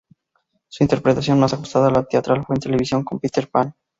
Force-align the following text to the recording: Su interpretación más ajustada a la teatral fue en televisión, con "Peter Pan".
Su 0.67 0.83
interpretación 0.83 1.39
más 1.39 1.53
ajustada 1.53 1.89
a 1.89 1.91
la 1.91 2.03
teatral 2.03 2.43
fue 2.43 2.55
en 2.55 2.59
televisión, 2.61 3.03
con 3.03 3.19
"Peter 3.19 3.47
Pan". 3.47 3.75